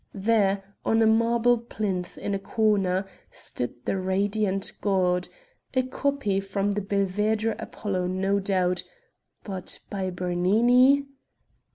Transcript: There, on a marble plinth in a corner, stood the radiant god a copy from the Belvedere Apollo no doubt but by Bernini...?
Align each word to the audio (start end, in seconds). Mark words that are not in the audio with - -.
There, 0.15 0.63
on 0.83 1.03
a 1.03 1.05
marble 1.05 1.59
plinth 1.59 2.17
in 2.17 2.33
a 2.33 2.39
corner, 2.39 3.05
stood 3.31 3.85
the 3.85 3.99
radiant 3.99 4.71
god 4.81 5.29
a 5.75 5.83
copy 5.83 6.39
from 6.39 6.71
the 6.71 6.81
Belvedere 6.81 7.55
Apollo 7.59 8.07
no 8.07 8.39
doubt 8.39 8.83
but 9.43 9.79
by 9.91 10.09
Bernini...? 10.09 11.05